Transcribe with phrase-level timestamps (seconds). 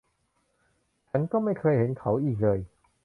[1.09, 2.59] ฉันก็ไม่เคยเห็นเขาอีกเลย